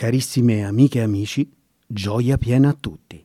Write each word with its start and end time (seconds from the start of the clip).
Carissime 0.00 0.64
amiche 0.64 1.00
e 1.00 1.02
amici, 1.02 1.46
gioia 1.86 2.38
piena 2.38 2.70
a 2.70 2.72
tutti. 2.72 3.22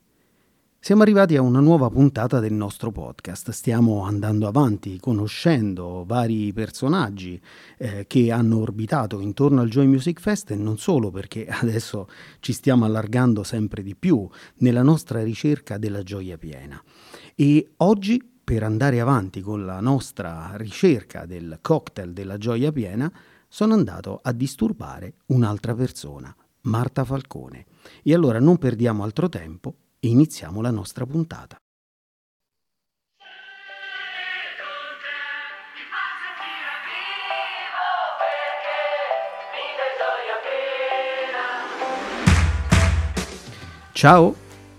Siamo 0.78 1.04
arrivati 1.04 1.38
a 1.38 1.42
una 1.42 1.62
nuova 1.62 1.90
puntata 1.90 2.42
del 2.42 2.52
nostro 2.52 2.92
podcast. 2.92 3.52
Stiamo 3.52 4.04
andando 4.04 4.46
avanti 4.46 5.00
conoscendo 5.00 6.04
vari 6.06 6.52
personaggi 6.52 7.42
eh, 7.78 8.06
che 8.08 8.30
hanno 8.30 8.60
orbitato 8.60 9.22
intorno 9.22 9.62
al 9.62 9.70
Joy 9.70 9.86
Music 9.86 10.20
Fest 10.20 10.52
e 10.52 10.58
non 10.58 10.78
solo 10.78 11.12
perché 11.12 11.48
adesso 11.48 12.10
ci 12.42 12.52
stiamo 12.52 12.84
allargando 12.84 13.44
sempre 13.44 13.82
di 13.82 13.96
più 13.96 14.28
nella 14.56 14.84
nostra 14.84 15.24
ricerca 15.24 15.78
della 15.78 16.04
gioia 16.04 16.38
piena. 16.38 16.84
E 17.36 17.72
oggi 17.78 18.22
per 18.44 18.64
andare 18.64 19.00
avanti 19.00 19.40
con 19.40 19.64
la 19.66 19.80
nostra 19.80 20.52
ricerca 20.56 21.26
del 21.26 21.60
cocktail 21.62 22.12
della 22.12 22.38
gioia 22.38 22.74
piena 22.74 23.10
sono 23.48 23.74
andato 23.74 24.20
a 24.22 24.34
disturbare 24.34 25.14
un'altra 25.28 25.74
persona 25.74 26.36
Marta 26.66 27.04
Falcone. 27.04 27.66
E 28.04 28.14
allora 28.14 28.40
non 28.40 28.58
perdiamo 28.58 29.04
altro 29.04 29.30
tempo 29.30 29.76
e 30.00 30.08
iniziamo 30.08 30.62
la 30.62 30.72
nostra 30.72 31.06
puntata. 31.06 31.58
Ciao, 43.92 44.36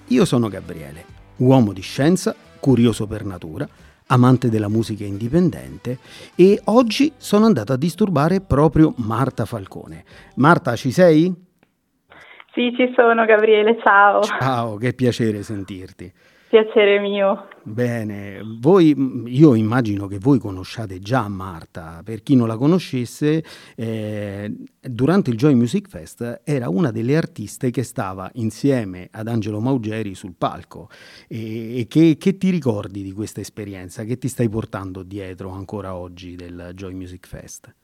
io 0.08 0.24
sono 0.26 0.48
Gabriele, 0.48 1.04
uomo 1.36 1.72
di 1.72 1.80
scienza, 1.80 2.36
curioso 2.60 3.06
per 3.06 3.24
natura, 3.24 3.66
amante 4.08 4.50
della 4.50 4.68
musica 4.68 5.04
indipendente 5.04 5.98
e 6.34 6.60
oggi 6.64 7.12
sono 7.16 7.46
andato 7.46 7.72
a 7.72 7.76
disturbare 7.76 8.42
proprio 8.42 8.92
Marta 8.98 9.46
Falcone. 9.46 10.04
Marta, 10.34 10.76
ci 10.76 10.92
sei? 10.92 11.45
Sì, 12.56 12.72
ci 12.74 12.90
sono 12.96 13.26
Gabriele, 13.26 13.78
ciao. 13.82 14.22
Ciao, 14.22 14.76
che 14.76 14.94
piacere 14.94 15.42
sentirti. 15.42 16.10
Piacere 16.48 16.98
mio. 17.00 17.48
Bene, 17.62 18.40
voi, 18.60 18.94
io 19.26 19.54
immagino 19.54 20.06
che 20.06 20.16
voi 20.18 20.38
conosciate 20.38 20.98
già 20.98 21.28
Marta, 21.28 22.00
per 22.02 22.22
chi 22.22 22.34
non 22.34 22.48
la 22.48 22.56
conoscesse, 22.56 23.44
eh, 23.76 24.50
durante 24.80 25.28
il 25.28 25.36
Joy 25.36 25.52
Music 25.52 25.86
Fest 25.86 26.40
era 26.44 26.70
una 26.70 26.90
delle 26.90 27.18
artiste 27.18 27.70
che 27.70 27.82
stava 27.82 28.30
insieme 28.36 29.08
ad 29.10 29.28
Angelo 29.28 29.60
Maugeri 29.60 30.14
sul 30.14 30.34
palco. 30.38 30.88
E, 31.28 31.80
e 31.80 31.86
che, 31.88 32.16
che 32.18 32.38
ti 32.38 32.48
ricordi 32.48 33.02
di 33.02 33.12
questa 33.12 33.42
esperienza? 33.42 34.04
Che 34.04 34.16
ti 34.16 34.28
stai 34.28 34.48
portando 34.48 35.02
dietro 35.02 35.50
ancora 35.50 35.94
oggi 35.94 36.36
del 36.36 36.70
Joy 36.72 36.94
Music 36.94 37.26
Fest? 37.26 37.74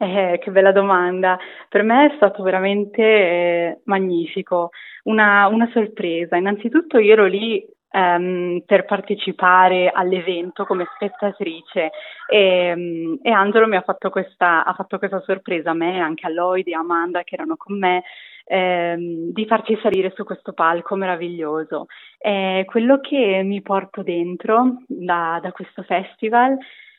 Eh, 0.00 0.38
che 0.40 0.52
bella 0.52 0.70
domanda. 0.70 1.36
Per 1.68 1.82
me 1.82 2.06
è 2.06 2.16
stato 2.16 2.44
veramente 2.44 3.02
eh, 3.02 3.80
magnifico, 3.84 4.70
una, 5.04 5.48
una, 5.48 5.68
sorpresa. 5.72 6.36
Innanzitutto 6.36 6.98
io 6.98 7.14
ero 7.14 7.26
lì 7.26 7.66
ehm, 7.90 8.62
per 8.64 8.84
partecipare 8.84 9.90
all'evento 9.92 10.64
come 10.66 10.86
spettatrice 10.94 11.90
e, 12.30 12.74
mm, 12.76 13.14
e 13.22 13.30
Angelo 13.30 13.66
mi 13.66 13.74
ha 13.74 13.82
fatto, 13.82 14.08
questa, 14.10 14.64
ha 14.64 14.72
fatto 14.72 14.98
questa 14.98 15.20
sorpresa 15.22 15.70
a 15.70 15.74
me, 15.74 16.00
anche 16.00 16.26
a 16.26 16.30
Lloyd 16.30 16.68
e 16.68 16.74
a 16.74 16.78
Amanda 16.78 17.24
che 17.24 17.34
erano 17.34 17.56
con 17.56 17.76
me. 17.76 18.04
Ehm, 18.50 19.32
di 19.32 19.46
farci 19.46 19.76
salire 19.82 20.12
su 20.14 20.24
questo 20.24 20.52
palco 20.52 20.94
meraviglioso. 20.94 21.86
Eh, 22.18 22.64
quello 22.66 23.00
che 23.00 23.42
mi 23.44 23.60
porto 23.62 24.02
dentro 24.02 24.82
da, 24.86 25.38
da 25.42 25.50
questo 25.52 25.82
festival 25.82 26.56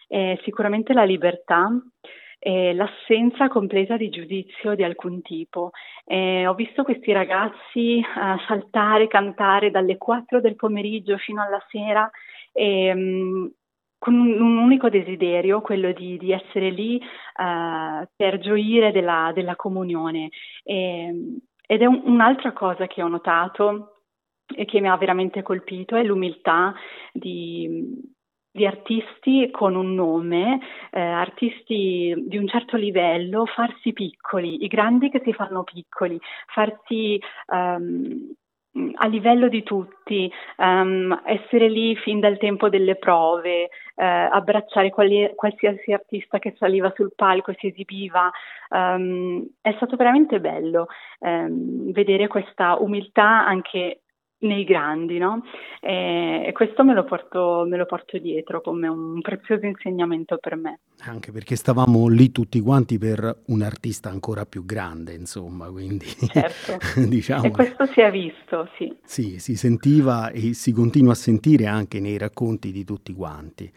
è 0.08 0.38
sicuramente 0.44 0.94
la 0.94 1.04
libertà, 1.04 1.72
eh, 2.40 2.74
l'assenza 2.74 3.50
completa 3.50 3.98
di 3.98 4.10
giudizio 4.10 4.74
di 4.74 4.84
alcun 4.84 5.22
tipo. 5.22 5.72
Eh, 6.06 6.48
ho 6.48 6.54
visto 6.56 6.84
questi 6.84 7.12
ragazzi 7.12 8.00
uh, 8.00 8.40
saltare, 8.48 9.08
cantare 9.08 9.70
dalle 9.72 9.98
4 9.98 10.40
del 10.40 10.56
pomeriggio 10.56 11.18
fino 11.18 11.42
alla 11.42 11.64
sera. 11.70 12.10
E, 12.52 12.92
um, 12.92 13.52
con 14.00 14.14
un, 14.14 14.42
un, 14.42 14.58
unico 14.58 14.88
desiderio, 14.88 15.60
quello 15.60 15.92
di, 15.92 16.18
di 16.18 16.32
essere 16.32 16.70
lì 16.70 16.96
uh, 16.96 18.08
per 18.16 18.40
gioire 18.40 18.94
della, 18.94 19.32
della 19.36 19.58
comunione. 19.58 20.30
E, 20.64 21.14
ed 21.68 21.82
è 21.82 21.86
un, 21.86 22.02
un'altra 22.06 22.54
cosa 22.54 22.88
che 22.88 23.04
ho 23.04 23.08
notato 23.10 24.04
e 24.56 24.66
che 24.66 24.80
mi 24.80 24.88
ha 24.88 24.96
veramente 24.96 25.44
colpito 25.44 25.96
è 25.96 26.04
l'umiltà 26.04 26.74
di, 27.12 27.94
di 28.52 28.66
artisti 28.66 29.50
con 29.52 29.76
un 29.76 29.94
nome, 29.94 30.60
eh, 30.92 31.00
artisti 31.00 32.14
di 32.28 32.38
un 32.38 32.48
certo 32.48 32.78
livello, 32.78 33.46
farsi 33.46 33.94
piccoli, 33.94 34.64
i 34.64 34.68
grandi 34.68 35.10
che 35.10 35.22
si 35.24 35.34
fanno 35.34 35.64
piccoli, 35.64 36.20
farsi 36.48 37.22
um, 37.48 38.34
a 38.96 39.08
livello 39.08 39.50
di 39.50 39.64
tutti, 39.64 40.32
um, 40.58 41.20
essere 41.26 41.70
lì 41.70 41.96
fin 41.96 42.20
dal 42.20 42.38
tempo 42.38 42.70
delle 42.70 42.96
prove, 42.96 43.70
eh, 43.96 44.06
abbracciare 44.06 44.90
quali, 44.90 45.32
qualsiasi 45.36 45.92
artista 45.92 46.40
che 46.40 46.56
saliva 46.58 46.92
sul 46.96 47.14
palco 47.16 47.52
e 47.52 47.56
si 47.60 47.68
esibiva. 47.68 48.32
Um, 48.70 49.46
è 49.62 49.74
stato 49.76 49.96
veramente 49.96 50.40
bello 50.40 50.88
vedere 51.20 52.28
questa 52.28 52.78
umiltà 52.80 53.46
anche 53.46 54.02
nei 54.40 54.64
grandi, 54.64 55.18
no? 55.18 55.44
E, 55.82 56.52
questo 56.54 56.84
me 56.84 56.94
lo, 56.94 57.04
porto, 57.04 57.66
me 57.68 57.78
lo, 57.78 57.86
porto, 57.86 58.18
dietro 58.18 58.62
come 58.62 58.88
un 58.88 59.20
prezioso 59.22 59.66
insegnamento 59.66 60.38
per 60.38 60.56
me. 60.56 60.80
Anche 61.00 61.32
perché 61.32 61.56
stavamo 61.56 62.08
lì 62.08 62.32
tutti 62.32 62.60
quanti 62.60 62.98
per 62.98 63.44
un 63.48 63.62
artista 63.62 64.10
ancora 64.10 64.46
più 64.46 64.66
grande, 64.66 65.14
insomma, 65.14 65.70
quindi 65.70 66.06
certo. 66.32 66.78
diciamo... 67.08 67.46
E 67.46 67.52
questo 67.52 67.86
si 67.88 68.02
è 68.02 68.12
visto, 68.12 68.70
sì. 68.78 68.96
Sì, 69.04 69.40
si 69.40 69.56
sentiva 69.56 70.30
e 70.32 70.54
si 70.54 70.72
continua 70.72 71.14
a 71.14 71.16
sentire 71.16 71.66
anche 71.66 72.00
nei 72.00 72.18
racconti 72.18 72.72
di 72.72 72.84
tutti 72.84 73.14
quanti. 73.14 73.72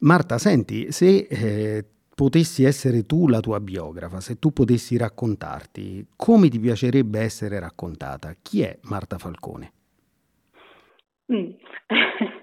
Marta, 0.00 0.38
senti, 0.38 0.90
se 0.92 1.26
eh, 1.28 1.84
potessi 2.14 2.64
essere 2.64 3.04
tu 3.06 3.28
la 3.28 3.40
tua 3.40 3.60
biografa, 3.60 4.20
se 4.20 4.38
tu 4.38 4.52
potessi 4.52 4.96
raccontarti, 4.96 6.06
come 6.16 6.48
ti 6.48 6.58
piacerebbe 6.58 7.20
essere 7.20 7.58
raccontata? 7.58 8.34
Chi 8.40 8.62
è 8.62 8.78
Marta 8.82 9.18
Falcone? 9.18 9.72
Mm. 11.32 11.50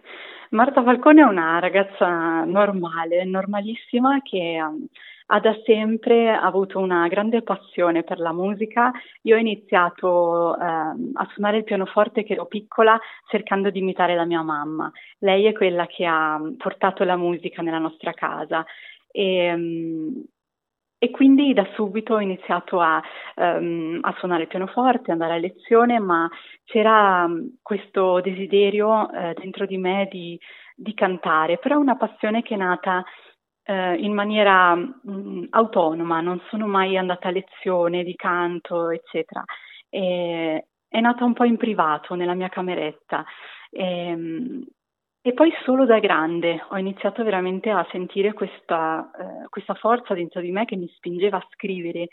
Marta 0.52 0.82
Falcone 0.82 1.22
è 1.22 1.26
una 1.26 1.60
ragazza 1.60 2.46
normale, 2.46 3.26
normalissima 3.26 4.22
che 4.22 4.58
um, 4.62 4.86
ha 5.28 5.40
da 5.42 5.54
sempre 5.66 6.34
avuto 6.34 6.80
una 6.80 7.06
grande 7.10 7.42
passione 7.42 8.04
per 8.04 8.20
la 8.20 8.32
musica. 8.32 8.92
Io 9.24 9.36
ho 9.36 9.40
iniziato 9.40 10.56
uh, 10.58 11.12
a 11.14 11.28
suonare 11.34 11.58
il 11.58 11.64
pianoforte 11.66 12.24
che 12.24 12.34
ero 12.34 12.46
piccola 12.46 12.98
cercando 13.30 13.70
di 13.72 13.80
imitare 13.80 14.16
la 14.16 14.24
mia 14.24 14.42
mamma. 14.42 14.90
Lei 15.20 15.46
è 15.46 15.52
quella 15.52 15.86
che 15.86 16.06
ha 16.06 16.40
portato 16.58 17.04
la 17.04 17.18
musica 17.18 17.62
nella 17.62 17.80
nostra 17.80 18.14
casa. 18.14 18.66
E, 19.12 19.54
um, 19.54 20.24
e 21.00 21.12
quindi 21.12 21.54
da 21.54 21.68
subito 21.74 22.16
ho 22.16 22.20
iniziato 22.20 22.80
a, 22.80 23.02
um, 23.36 24.00
a, 24.02 24.16
suonare 24.18 24.44
il 24.44 24.48
pianoforte, 24.48 25.12
andare 25.12 25.34
a 25.34 25.38
lezione, 25.38 26.00
ma 26.00 26.28
c'era 26.64 27.26
um, 27.26 27.58
questo 27.62 28.20
desiderio 28.22 28.90
uh, 29.06 29.34
dentro 29.34 29.66
di 29.66 29.78
me 29.78 30.08
di, 30.10 30.40
di, 30.76 30.94
cantare, 30.96 31.60
però 31.60 31.78
una 31.78 31.98
passione 31.98 32.42
che 32.42 32.56
è 32.56 32.58
nata 32.58 33.04
uh, 33.68 33.94
in 33.96 34.14
maniera 34.14 34.74
um, 34.74 35.46
autonoma, 35.52 36.20
non 36.22 36.42
sono 36.50 36.66
mai 36.66 36.98
andata 36.98 37.28
a 37.28 37.32
lezione 37.32 38.04
di 38.04 38.16
canto, 38.16 38.90
eccetera. 38.90 39.44
E, 39.90 40.68
è 40.90 41.00
nata 41.00 41.26
un 41.26 41.34
po' 41.34 41.44
in 41.44 41.58
privato, 41.58 42.16
nella 42.16 42.34
mia 42.34 42.50
cameretta. 42.50 43.24
E, 43.70 44.66
e 45.28 45.34
poi 45.34 45.52
solo 45.66 45.86
da 45.86 46.00
grande 46.00 46.64
ho 46.70 46.78
iniziato 46.78 47.22
veramente 47.22 47.70
a 47.70 47.86
sentire 47.92 48.32
questa, 48.32 49.12
eh, 49.12 49.50
questa 49.50 49.74
forza 49.74 50.14
dentro 50.14 50.40
di 50.40 50.52
me 50.52 50.64
che 50.64 50.78
mi 50.78 50.88
spingeva 50.96 51.36
a 51.36 51.48
scrivere 51.52 52.04
eh, 52.04 52.10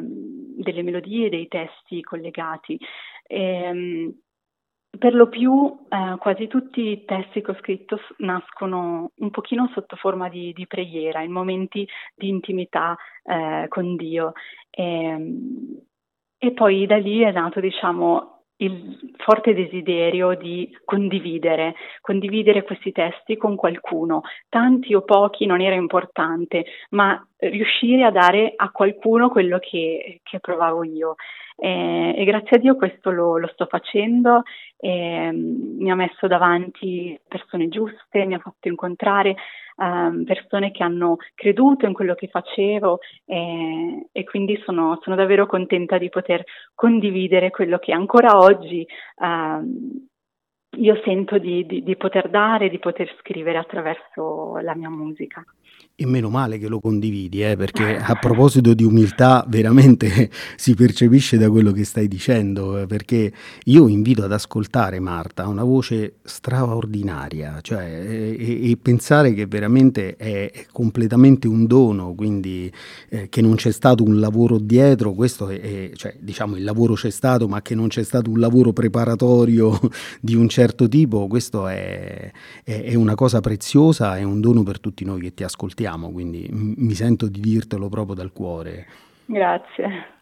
delle 0.00 0.82
melodie, 0.84 1.30
dei 1.30 1.48
testi 1.48 2.00
collegati. 2.00 2.78
E, 3.26 3.42
ehm, 3.42 4.14
per 4.96 5.14
lo 5.14 5.28
più 5.28 5.80
eh, 5.88 6.16
quasi 6.18 6.46
tutti 6.46 6.80
i 6.80 7.04
testi 7.04 7.42
che 7.42 7.50
ho 7.50 7.56
scritto 7.58 7.98
nascono 8.18 9.10
un 9.16 9.30
pochino 9.30 9.68
sotto 9.74 9.96
forma 9.96 10.28
di, 10.28 10.52
di 10.52 10.68
preghiera, 10.68 11.22
in 11.22 11.32
momenti 11.32 11.88
di 12.14 12.28
intimità 12.28 12.96
eh, 13.24 13.66
con 13.66 13.96
Dio. 13.96 14.32
E, 14.70 14.84
ehm, 14.84 15.82
e 16.38 16.52
poi 16.52 16.86
da 16.86 16.98
lì 16.98 17.18
è 17.22 17.32
nato, 17.32 17.58
diciamo, 17.58 18.37
il 18.58 19.12
forte 19.18 19.54
desiderio 19.54 20.34
di 20.34 20.76
condividere, 20.84 21.74
condividere 22.00 22.64
questi 22.64 22.92
testi 22.92 23.36
con 23.36 23.56
qualcuno, 23.56 24.22
tanti 24.48 24.94
o 24.94 25.02
pochi 25.02 25.46
non 25.46 25.60
era 25.60 25.74
importante, 25.74 26.64
ma 26.90 27.24
riuscire 27.38 28.04
a 28.04 28.10
dare 28.10 28.52
a 28.56 28.70
qualcuno 28.70 29.28
quello 29.28 29.58
che, 29.58 30.20
che 30.22 30.40
provavo 30.40 30.82
io. 30.84 31.14
E, 31.60 32.14
e, 32.16 32.24
grazie 32.24 32.56
a 32.56 32.60
Dio 32.60 32.76
questo 32.76 33.10
lo, 33.10 33.36
lo 33.36 33.48
sto 33.48 33.66
facendo 33.66 34.42
e, 34.76 35.28
um, 35.28 35.76
mi 35.80 35.90
ha 35.90 35.96
messo 35.96 36.28
davanti 36.28 37.18
persone 37.26 37.68
giuste, 37.68 38.24
mi 38.26 38.34
ha 38.34 38.38
fatto 38.38 38.68
incontrare 38.68 39.34
um, 39.76 40.22
persone 40.22 40.70
che 40.70 40.84
hanno 40.84 41.16
creduto 41.34 41.84
in 41.86 41.94
quello 41.94 42.14
che 42.14 42.28
facevo 42.28 43.00
e, 43.24 44.06
e 44.12 44.24
quindi 44.24 44.56
sono, 44.64 45.00
sono, 45.02 45.16
davvero 45.16 45.46
contenta 45.46 45.98
di 45.98 46.08
poter 46.10 46.44
condividere 46.76 47.50
quello 47.50 47.78
che 47.78 47.92
ancora 47.92 48.38
oggi 48.38 48.86
um, 49.16 50.06
io 50.76 51.00
sento 51.02 51.38
di, 51.38 51.66
di, 51.66 51.82
di 51.82 51.96
poter 51.96 52.28
dare, 52.28 52.68
di 52.68 52.78
poter 52.78 53.12
scrivere 53.18 53.58
attraverso 53.58 54.58
la 54.58 54.76
mia 54.76 54.90
musica. 54.90 55.44
E 56.00 56.06
meno 56.06 56.30
male 56.30 56.58
che 56.58 56.68
lo 56.68 56.78
condividi, 56.78 57.42
eh, 57.42 57.56
perché 57.56 57.96
a 57.96 58.14
proposito 58.14 58.72
di 58.72 58.84
umiltà 58.84 59.44
veramente 59.48 60.30
si 60.54 60.74
percepisce 60.74 61.38
da 61.38 61.50
quello 61.50 61.72
che 61.72 61.82
stai 61.82 62.06
dicendo, 62.06 62.78
eh, 62.78 62.86
perché 62.86 63.32
io 63.64 63.88
invito 63.88 64.22
ad 64.22 64.30
ascoltare 64.30 65.00
Marta, 65.00 65.48
una 65.48 65.64
voce 65.64 66.18
straordinaria, 66.22 67.58
cioè, 67.62 67.82
e, 67.82 68.70
e, 68.70 68.76
pensare 68.80 69.34
che 69.34 69.46
veramente 69.46 70.14
è, 70.14 70.52
è, 70.52 70.66
completamente 70.70 71.48
un 71.48 71.66
dono, 71.66 72.14
quindi 72.14 72.72
eh, 73.08 73.28
che 73.28 73.40
non 73.40 73.56
c'è 73.56 73.72
stato 73.72 74.04
un 74.04 74.20
lavoro 74.20 74.60
dietro, 74.60 75.14
questo 75.14 75.48
è, 75.48 75.60
è, 75.60 75.90
cioè, 75.96 76.14
diciamo 76.20 76.54
il 76.54 76.62
lavoro 76.62 76.94
c'è 76.94 77.10
stato, 77.10 77.48
ma 77.48 77.60
che 77.60 77.74
non 77.74 77.88
c'è 77.88 78.04
stato 78.04 78.30
un 78.30 78.38
lavoro 78.38 78.72
preparatorio 78.72 79.76
di 80.22 80.36
un 80.36 80.48
certo 80.48 80.86
tipo, 80.86 81.26
questo 81.26 81.66
è, 81.66 82.30
è 82.62 82.94
una 82.94 83.16
cosa 83.16 83.40
preziosa, 83.40 84.16
è 84.16 84.22
un 84.22 84.40
dono 84.40 84.62
per 84.62 84.78
tutti 84.78 85.04
noi 85.04 85.22
che 85.22 85.34
ti 85.34 85.42
ascoltiamo 85.42 85.67
sappiamo, 85.68 86.10
quindi 86.10 86.48
mi 86.50 86.94
sento 86.94 87.28
di 87.28 87.40
dirtelo 87.40 87.88
proprio 87.88 88.14
dal 88.14 88.32
cuore. 88.32 88.86
Grazie. 89.26 90.17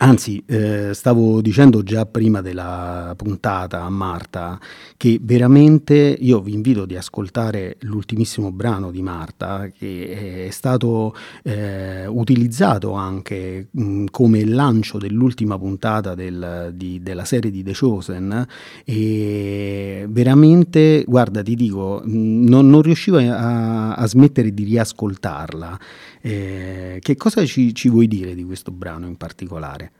Anzi, 0.00 0.40
eh, 0.46 0.90
stavo 0.94 1.40
dicendo 1.40 1.82
già 1.82 2.06
prima 2.06 2.40
della 2.40 3.14
puntata 3.16 3.82
a 3.82 3.90
Marta 3.90 4.60
che 4.96 5.18
veramente 5.20 5.94
io 5.96 6.40
vi 6.40 6.52
invito 6.52 6.82
ad 6.82 6.92
ascoltare 6.92 7.78
l'ultimissimo 7.80 8.52
brano 8.52 8.92
di 8.92 9.02
Marta 9.02 9.68
che 9.76 10.46
è 10.46 10.50
stato 10.50 11.16
eh, 11.42 12.06
utilizzato 12.06 12.92
anche 12.92 13.66
mh, 13.72 14.04
come 14.12 14.44
lancio 14.44 14.98
dell'ultima 14.98 15.58
puntata 15.58 16.14
del, 16.14 16.70
di, 16.74 17.02
della 17.02 17.24
serie 17.24 17.50
di 17.50 17.64
The 17.64 17.74
Chosen 17.76 18.46
e 18.84 20.06
veramente, 20.08 21.02
guarda, 21.08 21.42
ti 21.42 21.56
dico, 21.56 22.02
mh, 22.04 22.44
non, 22.48 22.70
non, 22.70 22.82
riuscivo 22.82 23.18
a, 23.18 23.94
a, 23.94 24.06
smettere 24.06 24.54
di 24.54 24.62
riascoltarla. 24.62 25.78
Eh, 26.22 26.98
che 27.00 27.16
cosa 27.16 27.44
ci, 27.44 27.74
ci 27.74 27.88
vuoi 27.88 28.06
dire 28.06 28.34
di 28.34 28.44
questo 28.44 28.70
brano 28.70 29.06
in 29.06 29.16
particolare? 29.16 29.90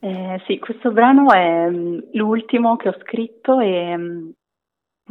Eh, 0.00 0.42
sì, 0.46 0.58
questo 0.58 0.90
brano 0.90 1.32
è 1.32 1.66
um, 1.66 2.02
l'ultimo 2.12 2.76
che 2.76 2.88
ho 2.88 2.96
scritto 3.02 3.60
e 3.60 3.94
um, 3.94 4.32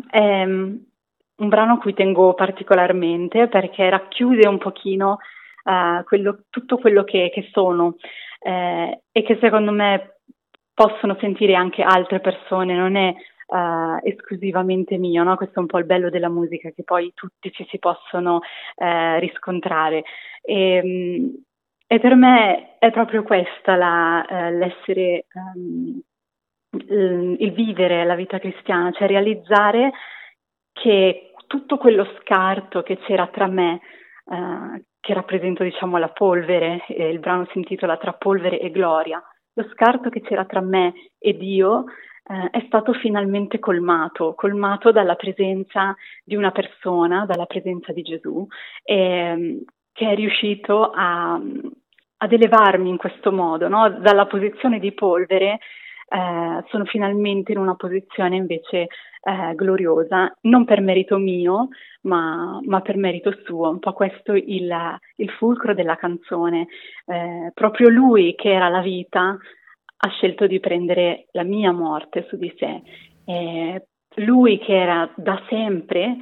è 0.10 0.44
um, 0.44 0.84
un 1.38 1.48
brano 1.48 1.74
a 1.74 1.78
cui 1.78 1.94
tengo 1.94 2.34
particolarmente 2.34 3.48
perché 3.48 3.90
racchiude 3.90 4.48
un 4.48 4.58
pochino 4.58 5.20
uh, 5.64 6.04
quello, 6.04 6.44
tutto 6.50 6.78
quello 6.78 7.04
che, 7.04 7.32
che 7.34 7.50
sono 7.54 7.96
eh, 8.42 9.02
e 9.12 9.24
che 9.24 9.38
secondo 9.40 9.72
me 9.72 10.18
possono 10.74 11.16
sentire 11.20 11.54
anche 11.54 11.84
altre 11.84 12.20
persone, 12.20 12.76
non 12.76 12.96
è 12.96 13.14
uh, 13.52 14.00
esclusivamente 14.04 14.98
mio, 14.98 15.24
no? 15.24 15.36
questo 15.36 15.56
è 15.58 15.60
un 15.60 15.68
po' 15.68 15.78
il 15.78 15.86
bello 15.86 16.10
della 16.10 16.30
musica, 16.30 16.70
che 16.72 16.84
poi 16.84 17.12
tutti 17.14 17.52
ci 17.52 17.66
si 17.70 17.78
possono 17.78 18.36
uh, 18.38 19.20
riscontrare. 19.20 20.04
E, 20.42 21.44
e 21.86 22.00
per 22.00 22.16
me 22.16 22.78
è 22.80 22.90
proprio 22.92 23.24
questa 23.24 23.76
la, 23.76 24.26
eh, 24.26 24.52
l'essere, 24.54 25.26
um, 25.34 26.02
il, 26.88 27.52
vivere 27.52 28.06
la 28.06 28.16
vita 28.16 28.40
cristiana, 28.40 28.92
cioè 28.92 29.08
realizzare 29.08 29.92
che 30.72 31.34
tutto 31.48 31.78
quello 31.78 32.08
scarto 32.22 32.82
che 32.82 32.98
c'era 33.00 33.28
tra 33.28 33.48
me, 33.48 33.82
uh, 34.24 34.82
che 35.02 35.14
rappresento 35.14 35.64
diciamo 35.64 35.98
la 35.98 36.08
polvere, 36.10 36.86
eh, 36.88 37.10
il 37.10 37.20
brano 37.20 37.46
si 37.52 37.58
intitola 37.58 37.98
Tra 37.98 38.14
polvere 38.14 38.62
e 38.62 38.72
gloria, 38.72 39.22
lo 39.54 39.68
scarto 39.74 40.10
che 40.10 40.22
c'era 40.22 40.46
tra 40.46 40.62
me 40.62 40.94
e 41.18 41.36
Dio 41.36 41.86
eh, 42.24 42.50
è 42.52 42.64
stato 42.68 42.94
finalmente 42.94 43.60
colmato, 43.60 44.34
colmato 44.36 44.92
dalla 44.92 45.16
presenza 45.16 45.96
di 46.24 46.36
una 46.36 46.52
persona, 46.52 47.26
dalla 47.26 47.46
presenza 47.46 47.92
di 47.92 48.02
Gesù, 48.02 48.46
e, 48.84 49.64
che 49.92 50.10
è 50.10 50.16
riuscito 50.16 50.92
a, 50.92 51.40
ad 52.18 52.32
elevarmi 52.32 52.90
in 52.90 52.98
questo 52.98 53.32
modo, 53.32 53.68
no? 53.68 53.90
dalla 53.90 54.28
posizione 54.28 54.80
di 54.80 54.94
polvere 54.94 55.60
eh, 56.08 56.64
sono 56.70 56.86
finalmente 56.86 57.54
in 57.54 57.58
una 57.58 57.76
posizione 57.76 58.36
invece 58.36 58.88
eh, 59.22 59.56
gloriosa, 59.56 60.36
non 60.42 60.66
per 60.66 60.82
merito 60.82 61.18
mio, 61.18 61.70
ma, 62.02 62.60
ma, 62.64 62.82
per 62.82 62.98
merito 62.98 63.34
suo. 63.46 63.70
Un 63.70 63.80
po' 63.80 63.94
questo 63.94 64.34
il, 64.34 65.00
il 65.16 65.30
fulcro 65.32 65.74
della 65.74 65.96
canzone. 65.96 66.68
Eh, 67.06 67.52
proprio 67.54 67.90
lui, 67.90 68.36
che 68.36 68.52
era 68.52 68.68
la 68.68 68.82
vita, 68.82 69.38
ha 70.04 70.10
scelto 70.10 70.48
di 70.48 70.60
prendere 70.60 71.28
la 71.32 71.44
mia 71.44 71.72
morte 71.72 72.26
su 72.28 72.38
di 72.38 72.52
sé. 72.58 72.82
lui, 74.16 74.58
che 74.58 74.76
era 74.76 75.10
da 75.16 75.42
sempre, 75.48 76.18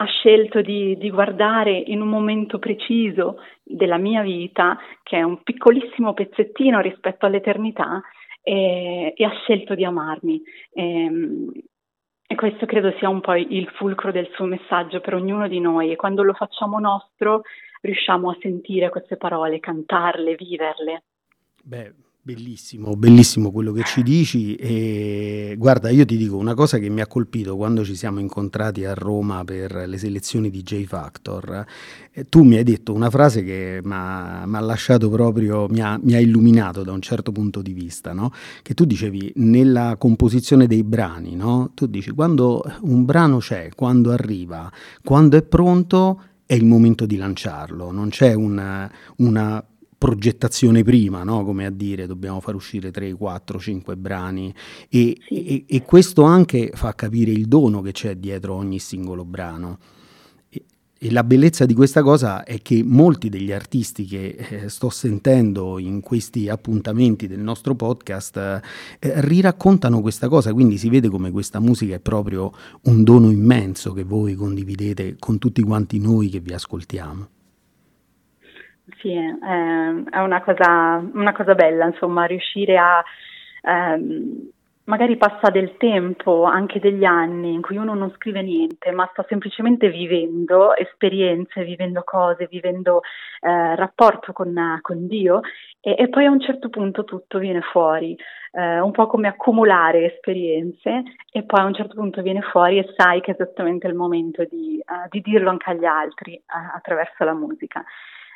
ha 0.00 0.04
scelto 0.04 0.60
di, 0.60 0.96
di, 0.98 1.10
guardare 1.10 1.72
in 1.72 2.00
un 2.00 2.08
momento 2.08 2.58
preciso 2.58 3.38
della 3.62 3.98
mia 3.98 4.22
vita, 4.22 4.78
che 5.02 5.16
è 5.16 5.22
un 5.22 5.42
piccolissimo 5.42 6.12
pezzettino 6.12 6.80
rispetto 6.80 7.26
all'eternità, 7.26 8.00
e, 8.42 9.12
e 9.16 9.24
ha 9.24 9.32
scelto 9.42 9.74
di 9.74 9.84
amarmi. 9.84 10.42
E, 10.72 11.04
ehm, 11.04 11.52
e, 12.26 12.34
questo 12.34 12.66
credo 12.66 12.92
sia 12.98 13.08
un 13.08 13.20
po' 13.20 13.34
il 13.34 13.68
fulcro 13.76 14.12
del 14.12 14.28
suo 14.34 14.44
messaggio 14.44 15.00
per 15.00 15.14
ognuno 15.14 15.48
di 15.48 15.60
noi 15.60 15.90
e 15.90 15.96
quando 15.96 16.22
lo 16.22 16.34
facciamo 16.34 16.78
nostro 16.78 17.42
riusciamo 17.80 18.30
a 18.30 18.36
sentire 18.40 18.90
queste 18.90 19.16
parole, 19.16 19.60
cantarle, 19.60 20.34
viverle. 20.34 21.04
Beh, 21.62 21.92
Bellissimo, 22.28 22.94
bellissimo 22.94 23.50
quello 23.50 23.72
che 23.72 23.84
ci 23.84 24.02
dici 24.02 24.54
e 24.56 25.54
guarda 25.56 25.88
io 25.88 26.04
ti 26.04 26.18
dico 26.18 26.36
una 26.36 26.52
cosa 26.52 26.76
che 26.76 26.90
mi 26.90 27.00
ha 27.00 27.06
colpito 27.06 27.56
quando 27.56 27.86
ci 27.86 27.94
siamo 27.94 28.20
incontrati 28.20 28.84
a 28.84 28.92
Roma 28.92 29.44
per 29.44 29.84
le 29.86 29.96
selezioni 29.96 30.50
di 30.50 30.60
J 30.60 30.84
Factor, 30.84 31.64
tu 32.28 32.42
mi 32.42 32.56
hai 32.56 32.64
detto 32.64 32.92
una 32.92 33.08
frase 33.08 33.42
che 33.42 33.80
mi 33.82 33.92
ha 33.94 34.60
lasciato 34.60 35.08
proprio, 35.08 35.68
mi 35.70 35.80
ha, 35.80 35.98
mi 36.02 36.12
ha, 36.12 36.20
illuminato 36.20 36.82
da 36.82 36.92
un 36.92 37.00
certo 37.00 37.32
punto 37.32 37.62
di 37.62 37.72
vista, 37.72 38.12
no? 38.12 38.30
che 38.60 38.74
tu 38.74 38.84
dicevi 38.84 39.32
nella 39.36 39.96
composizione 39.96 40.66
dei 40.66 40.84
brani, 40.84 41.34
no? 41.34 41.70
tu 41.72 41.86
dici 41.86 42.10
quando 42.10 42.62
un 42.82 43.06
brano 43.06 43.38
c'è, 43.38 43.70
quando 43.74 44.12
arriva, 44.12 44.70
quando 45.02 45.38
è 45.38 45.42
pronto 45.42 46.22
è 46.44 46.52
il 46.52 46.66
momento 46.66 47.06
di 47.06 47.16
lanciarlo, 47.16 47.90
non 47.90 48.10
c'è 48.10 48.34
una, 48.34 48.90
una 49.16 49.64
progettazione 49.98 50.84
prima, 50.84 51.24
no? 51.24 51.44
come 51.44 51.66
a 51.66 51.70
dire 51.70 52.06
dobbiamo 52.06 52.40
far 52.40 52.54
uscire 52.54 52.92
3, 52.92 53.14
4, 53.14 53.58
5 53.58 53.96
brani 53.96 54.54
e, 54.88 55.18
e, 55.28 55.64
e, 55.66 55.82
questo 55.82 56.22
anche 56.22 56.70
fa 56.72 56.94
capire 56.94 57.32
il 57.32 57.46
dono 57.46 57.82
che 57.82 57.90
c'è 57.90 58.14
dietro 58.14 58.54
ogni 58.54 58.78
singolo 58.78 59.24
brano. 59.24 59.78
E, 60.48 60.62
la 61.10 61.24
bellezza 61.24 61.66
di 61.66 61.74
questa 61.74 62.02
cosa 62.02 62.44
è 62.44 62.62
che 62.62 62.84
molti 62.84 63.28
degli 63.28 63.50
artisti 63.50 64.04
che 64.04 64.36
eh, 64.36 64.68
sto 64.68 64.88
sentendo 64.88 65.80
in 65.80 66.00
questi 66.00 66.48
appuntamenti 66.48 67.26
del 67.26 67.40
nostro 67.40 67.74
podcast 67.74 68.36
eh, 68.36 68.60
riraccontano 69.00 70.00
questa 70.00 70.28
cosa, 70.28 70.52
quindi 70.52 70.78
si 70.78 70.88
vede 70.88 71.08
come 71.08 71.32
questa 71.32 71.58
musica 71.58 71.96
è 71.96 72.00
proprio 72.00 72.52
un 72.82 73.02
dono 73.02 73.30
immenso 73.30 73.92
che 73.92 74.04
voi 74.04 74.34
condividete 74.34 75.16
con 75.18 75.38
tutti 75.38 75.60
quanti 75.62 75.98
noi 75.98 76.28
che 76.28 76.38
vi 76.38 76.52
ascoltiamo. 76.52 77.28
Sì, 78.96 79.12
eh, 79.12 80.04
è 80.10 80.18
una 80.18 80.42
cosa, 80.42 81.02
una 81.12 81.32
cosa, 81.32 81.54
bella, 81.54 81.86
insomma, 81.86 82.24
riuscire 82.24 82.78
a... 82.78 83.02
Ehm, 83.62 84.50
magari 84.88 85.16
passa 85.18 85.50
del 85.50 85.76
tempo, 85.76 86.44
anche 86.44 86.80
degli 86.80 87.04
anni, 87.04 87.52
in 87.52 87.60
cui 87.60 87.76
uno 87.76 87.94
non 87.94 88.10
scrive 88.16 88.42
niente, 88.42 88.90
ma 88.90 89.06
sta 89.12 89.24
semplicemente 89.28 89.90
vivendo 89.90 90.74
esperienze, 90.74 91.62
vivendo 91.62 92.02
cose, 92.04 92.48
vivendo 92.50 93.02
eh, 93.40 93.76
rapporto 93.76 94.32
con, 94.32 94.78
con 94.80 95.06
Dio 95.06 95.40
e, 95.80 95.94
e, 95.98 96.08
poi 96.08 96.24
a 96.24 96.30
un 96.30 96.40
certo 96.40 96.70
punto 96.70 97.04
tutto 97.04 97.38
viene 97.38 97.60
fuori, 97.60 98.16
eh, 98.52 98.80
un 98.80 98.90
po' 98.90 99.06
come 99.06 99.28
accumulare 99.28 100.06
esperienze 100.14 101.02
e 101.30 101.42
poi 101.44 101.60
a 101.60 101.64
un 101.64 101.74
certo 101.74 101.94
punto 101.94 102.22
viene 102.22 102.40
fuori 102.40 102.78
e 102.78 102.92
sai 102.96 103.20
che 103.20 103.32
è 103.32 103.34
esattamente 103.34 103.86
il 103.86 103.94
momento 103.94 104.44
di, 104.50 104.82
uh, 104.84 105.06
di 105.10 105.20
dirlo 105.20 105.50
anche 105.50 105.70
agli 105.70 105.84
altri 105.84 106.34
uh, 106.34 106.76
attraverso 106.76 107.24
la 107.24 107.34
musica. 107.34 107.84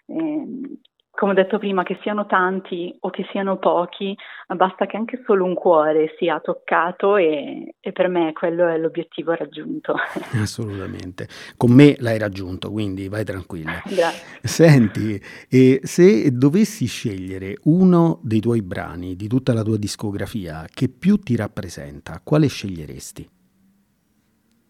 Eh, 0.06 0.78
come 1.14 1.32
ho 1.32 1.34
detto 1.34 1.58
prima, 1.58 1.82
che 1.82 1.98
siano 2.00 2.24
tanti 2.24 2.96
o 3.00 3.10
che 3.10 3.26
siano 3.30 3.58
pochi, 3.58 4.16
basta 4.56 4.86
che 4.86 4.96
anche 4.96 5.22
solo 5.26 5.44
un 5.44 5.54
cuore 5.54 6.14
sia 6.18 6.40
toccato 6.40 7.16
e, 7.16 7.74
e, 7.78 7.92
per 7.92 8.08
me 8.08 8.32
quello 8.32 8.66
è 8.66 8.78
l'obiettivo 8.78 9.32
raggiunto. 9.34 9.94
Assolutamente. 10.40 11.28
Con 11.58 11.72
me 11.72 11.96
l'hai 11.98 12.18
raggiunto, 12.18 12.70
quindi 12.70 13.08
vai 13.08 13.24
tranquilla. 13.24 13.82
Grazie. 13.84 14.38
Senti, 14.40 15.20
e 15.50 15.80
se 15.82 16.30
dovessi 16.32 16.86
scegliere 16.86 17.58
uno 17.64 18.18
dei 18.22 18.40
tuoi 18.40 18.62
brani 18.62 19.14
di 19.14 19.28
tutta 19.28 19.52
la 19.52 19.62
tua 19.62 19.76
discografia 19.76 20.64
che 20.72 20.88
più 20.88 21.18
ti 21.18 21.36
rappresenta, 21.36 22.22
quale 22.24 22.48
sceglieresti? 22.48 23.28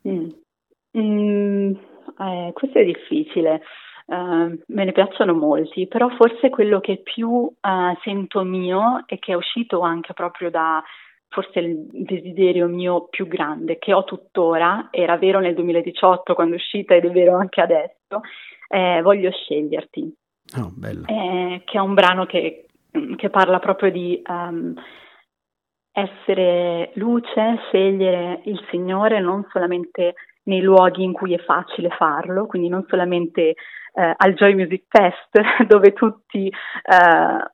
Mm. 0.08 0.28
Mm, 0.98 1.72
eh, 2.18 2.50
questo 2.52 2.78
è 2.78 2.84
difficile. 2.84 3.62
Uh, 4.04 4.58
me 4.66 4.84
ne 4.84 4.92
piacciono 4.92 5.34
molti, 5.34 5.86
però 5.86 6.08
forse 6.10 6.50
quello 6.50 6.80
che 6.80 6.98
più 6.98 7.28
uh, 7.28 7.96
sento 8.02 8.42
mio 8.42 9.04
e 9.06 9.18
che 9.18 9.32
è 9.32 9.36
uscito 9.36 9.80
anche 9.80 10.12
proprio 10.12 10.50
da 10.50 10.82
forse 11.32 11.60
il 11.60 11.86
desiderio 11.90 12.68
mio 12.68 13.08
più 13.08 13.26
grande, 13.26 13.78
che 13.78 13.94
ho 13.94 14.04
tuttora, 14.04 14.88
era 14.90 15.16
vero 15.16 15.40
nel 15.40 15.54
2018 15.54 16.34
quando 16.34 16.54
è 16.54 16.58
uscita 16.58 16.94
ed 16.94 17.06
è 17.06 17.10
vero 17.10 17.36
anche 17.36 17.60
adesso, 17.60 18.20
è 18.68 19.00
Voglio 19.02 19.30
sceglierti, 19.30 20.14
oh, 20.58 20.72
eh, 21.06 21.62
che 21.64 21.78
è 21.78 21.80
un 21.80 21.94
brano 21.94 22.26
che, 22.26 22.66
che 23.16 23.30
parla 23.30 23.58
proprio 23.58 23.90
di 23.90 24.22
um, 24.26 24.74
essere 25.92 26.90
luce, 26.94 27.58
scegliere 27.68 28.42
il 28.44 28.62
Signore 28.70 29.20
non 29.20 29.46
solamente 29.50 30.14
nei 30.44 30.60
luoghi 30.60 31.02
in 31.02 31.12
cui 31.12 31.34
è 31.34 31.38
facile 31.38 31.90
farlo, 31.90 32.46
quindi 32.46 32.68
non 32.68 32.84
solamente 32.88 33.54
eh, 33.94 34.14
al 34.16 34.34
Joy 34.34 34.54
Music 34.54 34.84
Fest, 34.88 35.40
dove 35.66 35.92
tutti 35.92 36.48
eh, 36.48 37.50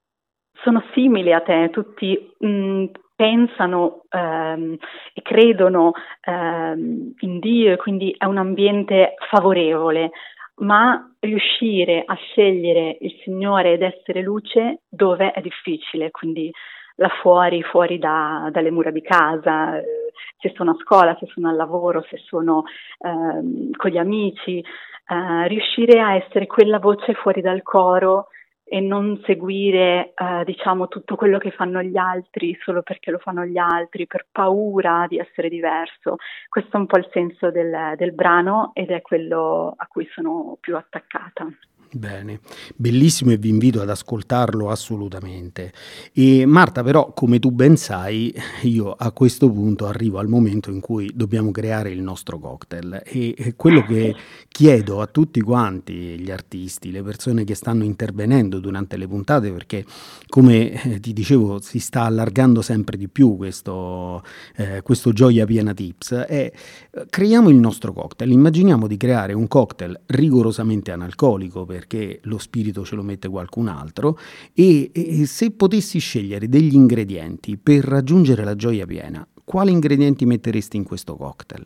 sono 0.62 0.82
simili 0.92 1.32
a 1.32 1.40
te, 1.40 1.70
tutti 1.70 2.34
mh, 2.38 2.48
mm, 2.48 2.84
pensano 3.14 4.04
ehm, 4.10 4.76
e 5.12 5.22
credono 5.22 5.92
ehm, 6.20 7.14
in 7.18 7.38
Dio 7.40 7.72
e 7.72 7.76
quindi 7.76 8.14
è 8.16 8.24
un 8.24 8.38
ambiente 8.38 9.14
favorevole, 9.28 10.10
ma 10.58 11.14
riuscire 11.20 12.02
a 12.04 12.14
scegliere 12.14 12.96
il 13.00 13.12
Signore 13.24 13.72
ed 13.72 13.82
essere 13.82 14.22
luce 14.22 14.82
dove 14.88 15.32
è 15.32 15.40
difficile, 15.40 16.10
quindi 16.10 16.50
là 16.98 17.08
fuori, 17.20 17.62
fuori 17.62 17.98
da, 17.98 18.48
dalle 18.50 18.70
mura 18.70 18.90
di 18.90 19.02
casa, 19.02 19.78
eh, 19.78 20.12
se 20.38 20.52
sono 20.54 20.72
a 20.72 20.76
scuola, 20.80 21.16
se 21.18 21.26
sono 21.26 21.48
al 21.48 21.56
lavoro, 21.56 22.04
se 22.08 22.18
sono 22.18 22.64
eh, 22.98 23.70
con 23.76 23.90
gli 23.90 23.98
amici, 23.98 24.58
eh, 24.58 25.48
riuscire 25.48 26.00
a 26.00 26.14
essere 26.14 26.46
quella 26.46 26.78
voce 26.78 27.14
fuori 27.14 27.40
dal 27.40 27.62
coro 27.62 28.28
e 28.70 28.80
non 28.80 29.20
seguire 29.24 30.12
eh, 30.14 30.44
diciamo 30.44 30.88
tutto 30.88 31.16
quello 31.16 31.38
che 31.38 31.52
fanno 31.52 31.80
gli 31.82 31.96
altri 31.96 32.58
solo 32.62 32.82
perché 32.82 33.10
lo 33.10 33.18
fanno 33.18 33.44
gli 33.44 33.56
altri 33.56 34.06
per 34.06 34.26
paura 34.30 35.06
di 35.08 35.18
essere 35.18 35.48
diverso. 35.48 36.16
Questo 36.48 36.76
è 36.76 36.80
un 36.80 36.86
po' 36.86 36.98
il 36.98 37.08
senso 37.12 37.50
del, 37.50 37.94
del 37.96 38.12
brano 38.12 38.72
ed 38.74 38.90
è 38.90 39.00
quello 39.02 39.72
a 39.74 39.86
cui 39.86 40.06
sono 40.12 40.58
più 40.60 40.76
attaccata. 40.76 41.46
Bene, 41.90 42.40
bellissimo 42.76 43.30
e 43.30 43.38
vi 43.38 43.48
invito 43.48 43.80
ad 43.80 43.88
ascoltarlo 43.88 44.68
assolutamente. 44.68 45.72
E 46.12 46.44
Marta, 46.44 46.82
però, 46.82 47.14
come 47.14 47.38
tu 47.38 47.50
ben 47.50 47.78
sai, 47.78 48.34
io 48.64 48.92
a 48.92 49.10
questo 49.12 49.50
punto 49.50 49.86
arrivo 49.86 50.18
al 50.18 50.28
momento 50.28 50.70
in 50.70 50.80
cui 50.80 51.10
dobbiamo 51.14 51.50
creare 51.50 51.90
il 51.90 52.02
nostro 52.02 52.38
cocktail. 52.38 53.00
E 53.06 53.54
quello 53.56 53.82
che 53.84 54.14
chiedo 54.48 55.00
a 55.00 55.06
tutti 55.06 55.40
quanti 55.40 56.18
gli 56.18 56.30
artisti, 56.30 56.90
le 56.90 57.02
persone 57.02 57.44
che 57.44 57.54
stanno 57.54 57.84
intervenendo 57.84 58.58
durante 58.58 58.98
le 58.98 59.08
puntate, 59.08 59.50
perché 59.50 59.86
come 60.26 60.82
eh, 60.82 61.00
ti 61.00 61.14
dicevo 61.14 61.58
si 61.62 61.78
sta 61.78 62.02
allargando 62.02 62.60
sempre 62.60 62.98
di 62.98 63.08
più 63.08 63.36
questo, 63.36 64.22
eh, 64.56 64.82
questo 64.82 65.14
Gioia 65.14 65.46
Piena 65.46 65.72
Tips, 65.72 66.12
è 66.12 66.52
eh, 66.90 67.06
creiamo 67.08 67.48
il 67.48 67.56
nostro 67.56 67.94
cocktail, 67.94 68.30
immaginiamo 68.30 68.86
di 68.86 68.98
creare 68.98 69.32
un 69.32 69.48
cocktail 69.48 69.98
rigorosamente 70.06 70.90
analcolico 70.90 71.64
perché 71.78 72.18
lo 72.24 72.38
spirito 72.38 72.84
ce 72.84 72.96
lo 72.96 73.02
mette 73.04 73.28
qualcun 73.28 73.68
altro 73.68 74.16
e, 74.52 74.90
e 74.92 75.26
se 75.26 75.54
potessi 75.54 76.00
scegliere 76.00 76.48
degli 76.48 76.74
ingredienti 76.74 77.56
per 77.56 77.84
raggiungere 77.84 78.42
la 78.42 78.56
gioia 78.56 78.84
piena, 78.84 79.24
quali 79.44 79.70
ingredienti 79.70 80.26
metteresti 80.26 80.76
in 80.76 80.84
questo 80.84 81.14
cocktail? 81.14 81.64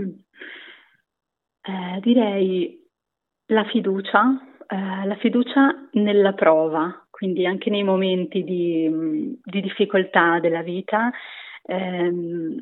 Mm. 0.00 0.10
Eh, 1.64 2.00
direi 2.00 2.76
la 3.52 3.64
fiducia, 3.66 4.40
eh, 4.66 5.06
la 5.06 5.16
fiducia 5.20 5.88
nella 5.92 6.32
prova, 6.32 7.06
quindi 7.08 7.46
anche 7.46 7.70
nei 7.70 7.84
momenti 7.84 8.42
di, 8.42 9.38
di 9.44 9.60
difficoltà 9.60 10.40
della 10.40 10.62
vita, 10.62 11.12
ehm, 11.66 12.56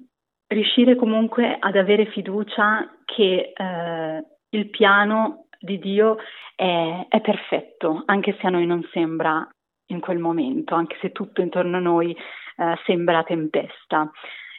riuscire 0.49 0.97
comunque 0.97 1.57
ad 1.59 1.77
avere 1.77 2.11
fiducia 2.11 2.91
che 3.07 3.53
eh, 3.57 4.25
il 4.51 4.69
piano 4.69 5.47
di 5.61 5.79
Dio 5.79 6.17
è, 6.55 7.07
è, 7.09 7.21
perfetto, 7.21 8.03
anche 8.07 8.37
se 8.41 8.47
a 8.47 8.51
noi 8.51 8.67
non 8.67 8.83
sembra 8.93 9.47
in 9.87 10.01
quel 10.01 10.19
momento, 10.19 10.75
anche 10.75 10.97
se 11.01 11.13
tutto 11.13 11.43
intorno 11.43 11.77
a 11.77 11.81
noi 11.81 12.17
eh, 12.57 12.75
sembra 12.87 13.23
tempesta. 13.23 14.11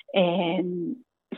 E, 0.10 0.64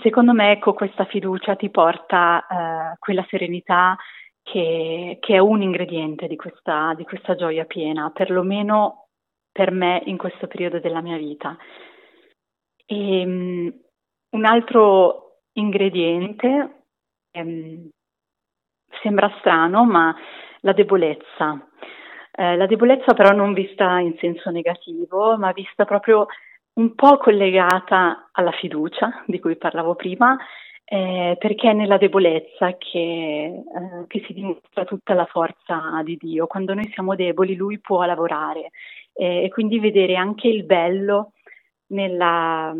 secondo 0.01 0.33
me, 0.33 0.51
ecco, 0.51 0.73
questa 0.73 1.05
fiducia 1.05 1.55
ti 1.55 1.69
porta 1.69 2.45
eh, 2.93 2.97
quella 2.99 3.25
serenità 3.29 3.95
che, 4.41 5.17
che, 5.21 5.35
è 5.35 5.39
un 5.39 5.61
ingrediente 5.61 6.27
di 6.27 6.35
questa, 6.35 6.93
di 6.95 7.05
questa 7.05 7.35
gioia 7.35 7.65
piena, 7.65 8.11
perlomeno 8.11 9.07
per 9.51 9.71
me 9.71 10.01
in 10.05 10.17
questo 10.17 10.47
periodo 10.47 10.79
della 10.79 11.01
mia 11.01 11.17
vita. 11.17 11.55
E, 12.85 13.25
um, 13.25 13.81
un 14.31 14.45
altro 14.45 15.43
ingrediente 15.53 16.85
um, 17.37 17.89
sembra 19.01 19.33
strano, 19.39 19.85
ma 19.85 20.15
la 20.61 20.73
debolezza. 20.73 21.67
Eh, 22.31 22.55
la 22.55 22.65
debolezza 22.65 23.13
però 23.13 23.35
non 23.35 23.53
vista 23.53 23.99
in 23.99 24.15
senso 24.17 24.49
negativo, 24.49 25.37
ma 25.37 25.51
vista 25.51 25.85
proprio 25.85 26.27
un 26.73 26.95
po' 26.95 27.17
collegata 27.17 28.29
alla 28.31 28.51
fiducia 28.51 29.23
di 29.27 29.39
cui 29.39 29.55
parlavo 29.57 29.95
prima, 29.95 30.35
eh, 30.85 31.35
perché 31.39 31.69
è 31.69 31.73
nella 31.73 31.97
debolezza 31.97 32.75
che, 32.77 32.99
eh, 32.99 34.07
che, 34.07 34.23
si 34.25 34.33
dimostra 34.33 34.83
tutta 34.85 35.13
la 35.13 35.25
forza 35.25 36.01
di 36.03 36.17
Dio. 36.17 36.47
Quando 36.47 36.73
noi 36.73 36.89
siamo 36.93 37.15
deboli, 37.15 37.55
Lui 37.55 37.79
può 37.79 38.03
lavorare 38.03 38.71
eh, 39.13 39.43
e 39.43 39.49
quindi 39.49 39.79
vedere 39.79 40.15
anche 40.15 40.47
il 40.47 40.65
bello 40.65 41.33
nella, 41.87 42.73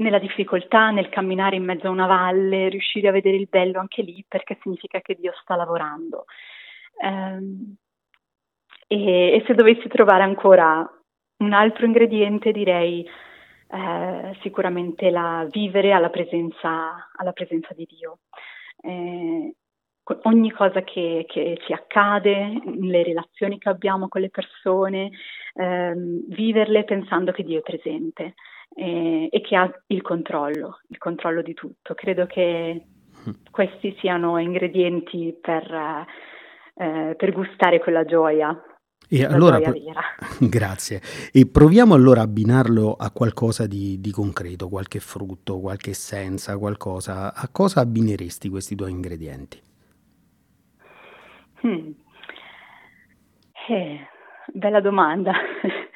nella 0.00 0.18
difficoltà, 0.18 0.90
nel 0.90 1.08
camminare 1.08 1.56
in 1.56 1.64
mezzo 1.64 1.86
a 1.86 1.90
una 1.90 2.06
valle, 2.06 2.68
riuscire 2.68 3.08
a 3.08 3.12
vedere 3.12 3.36
il 3.36 3.48
bello 3.48 3.78
anche 3.78 4.02
lì 4.02 4.24
perché 4.26 4.58
significa 4.62 5.00
che 5.00 5.14
Dio 5.14 5.32
sta 5.42 5.54
lavorando. 5.56 6.24
Um, 7.02 7.76
e, 8.86 9.32
e, 9.32 9.44
se 9.46 9.54
dovessi 9.54 9.88
trovare 9.88 10.22
ancora 10.22 10.86
un 11.38 11.52
altro 11.52 11.86
ingrediente, 11.86 12.50
direi 12.50 13.06
eh, 13.72 14.36
sicuramente 14.42 15.10
la 15.10 15.46
vivere 15.48 15.92
alla 15.92 16.10
presenza, 16.10 17.10
alla 17.14 17.32
presenza 17.32 17.72
di 17.74 17.86
Dio. 17.88 18.18
Eh, 18.82 19.54
ogni 20.22 20.50
cosa 20.50 20.82
che, 20.82 21.24
che, 21.28 21.58
ci 21.64 21.72
accade, 21.72 22.60
le 22.64 23.02
relazioni 23.02 23.58
che 23.58 23.68
abbiamo 23.68 24.08
con 24.08 24.22
le 24.22 24.30
persone, 24.30 25.10
ehm, 25.54 26.24
viverle 26.28 26.84
pensando 26.84 27.32
che 27.32 27.44
Dio 27.44 27.60
è 27.60 27.62
presente 27.62 28.34
eh, 28.74 29.28
e 29.30 29.40
che 29.40 29.56
ha 29.56 29.70
il 29.86 30.02
controllo, 30.02 30.80
il 30.88 30.98
controllo 30.98 31.42
di 31.42 31.54
tutto. 31.54 31.94
Credo 31.94 32.26
che 32.26 32.84
questi 33.50 33.96
siano 34.00 34.38
ingredienti 34.38 35.36
per, 35.40 36.06
eh, 36.74 37.14
per 37.16 37.32
gustare 37.32 37.80
quella 37.80 38.04
gioia. 38.04 38.58
E 39.12 39.24
allora, 39.24 39.58
grazie. 40.38 41.00
E 41.32 41.46
proviamo 41.48 41.94
allora 41.94 42.20
a 42.20 42.24
abbinarlo 42.24 42.94
a 42.94 43.10
qualcosa 43.10 43.66
di, 43.66 44.00
di, 44.00 44.12
concreto, 44.12 44.68
qualche 44.68 45.00
frutto, 45.00 45.58
qualche 45.58 45.90
essenza, 45.90 46.56
qualcosa. 46.56 47.34
A 47.34 47.48
cosa 47.50 47.80
abbineresti 47.80 48.48
questi 48.48 48.76
tuoi 48.76 48.92
ingredienti? 48.92 49.60
Hmm. 51.66 51.90
Eh, 53.68 53.98
bella 54.52 54.80
domanda. 54.80 55.32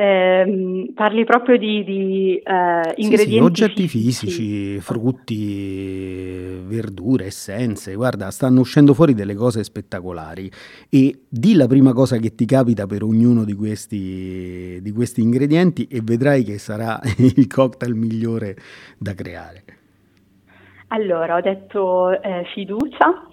Eh, 0.00 0.92
parli 0.94 1.24
proprio 1.24 1.58
di, 1.58 1.84
di 1.84 2.36
eh, 2.36 2.94
ingredienti 2.96 3.18
sì, 3.18 3.28
sì, 3.28 3.38
oggetti 3.38 3.86
fisici. 3.86 4.26
fisici, 4.26 4.80
frutti, 4.80 6.58
verdure, 6.64 7.26
essenze. 7.26 7.94
Guarda, 7.94 8.30
stanno 8.30 8.60
uscendo 8.60 8.94
fuori 8.94 9.12
delle 9.12 9.34
cose 9.34 9.62
spettacolari. 9.62 10.50
E 10.88 11.26
di 11.28 11.54
la 11.54 11.66
prima 11.66 11.92
cosa 11.92 12.16
che 12.16 12.34
ti 12.34 12.46
capita 12.46 12.86
per 12.86 13.02
ognuno 13.02 13.44
di 13.44 13.52
questi, 13.52 14.80
di 14.80 14.90
questi 14.90 15.20
ingredienti 15.20 15.86
e 15.86 16.00
vedrai 16.02 16.44
che 16.44 16.56
sarà 16.56 16.98
il 17.36 17.46
cocktail 17.46 17.94
migliore 17.94 18.56
da 18.98 19.12
creare. 19.12 19.64
Allora, 20.88 21.36
ho 21.36 21.40
detto 21.42 22.18
eh, 22.22 22.46
fiducia, 22.54 23.28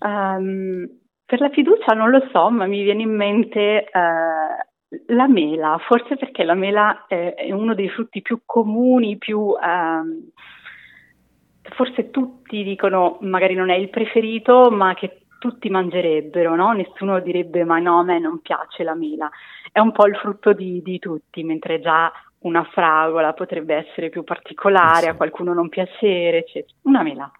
um, 0.00 0.88
Per 1.26 1.40
la 1.40 1.50
fiducia 1.50 1.92
non 1.92 2.08
lo 2.08 2.26
so, 2.32 2.48
ma 2.48 2.66
mi 2.66 2.82
viene 2.84 3.02
in 3.02 3.14
mente 3.14 3.84
eh, 3.84 4.65
la 5.06 5.26
mela, 5.26 5.78
forse 5.86 6.16
perché 6.16 6.44
la 6.44 6.54
mela 6.54 7.06
è, 7.06 7.50
uno 7.50 7.74
dei 7.74 7.88
frutti 7.88 8.22
più 8.22 8.40
comuni, 8.44 9.18
più... 9.18 9.54
Eh, 9.54 10.30
forse 11.74 12.10
tutti 12.10 12.62
dicono, 12.62 13.18
magari 13.22 13.54
non 13.54 13.70
è 13.70 13.74
il 13.74 13.90
preferito, 13.90 14.70
ma 14.70 14.94
che 14.94 15.22
tutti 15.38 15.68
mangerebbero, 15.68 16.54
no? 16.54 16.72
Nessuno 16.72 17.20
direbbe 17.20 17.64
ma 17.64 17.78
no, 17.78 17.98
a 17.98 18.02
me 18.04 18.18
non 18.18 18.40
piace 18.40 18.82
la 18.82 18.94
mela. 18.94 19.28
È 19.70 19.78
un 19.80 19.92
po' 19.92 20.06
il 20.06 20.16
frutto 20.16 20.52
di, 20.52 20.80
di 20.82 20.98
tutti, 20.98 21.42
mentre 21.42 21.80
già 21.80 22.10
una 22.40 22.64
fragola 22.64 23.32
potrebbe 23.32 23.74
essere 23.74 24.08
più 24.08 24.22
particolare, 24.24 25.02
sì. 25.02 25.08
a 25.08 25.14
qualcuno 25.14 25.52
non 25.52 25.68
piacere, 25.68 26.38
eccetera. 26.38 26.74
Una 26.82 27.02
mela. 27.02 27.30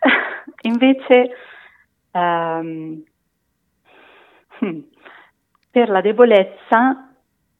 Invece, 0.62 1.30
um, 2.12 3.02
per 5.70 5.88
la 5.88 6.00
debolezza, 6.00 7.14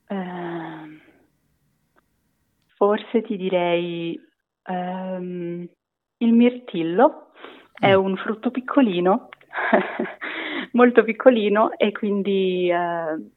uh, 0.09 0.99
forse 2.75 3.23
ti 3.23 3.37
direi 3.37 4.21
um, 4.67 5.69
il 6.19 6.33
mirtillo 6.33 7.31
è 7.73 7.95
mm. 7.97 8.05
un 8.05 8.17
frutto 8.17 8.51
piccolino, 8.51 9.29
molto 10.73 11.03
piccolino 11.03 11.77
e 11.79 11.93
quindi 11.93 12.71
uh, 12.71 13.31